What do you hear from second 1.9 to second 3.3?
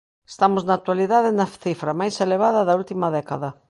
máis elevada da última